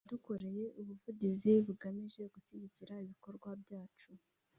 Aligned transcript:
Yadukoreye 0.05 0.65
ubuvugizi 0.79 1.51
bugamije 1.65 2.21
gushyigira 2.33 2.93
ibikorwa 3.05 3.49
byacu 3.61 4.09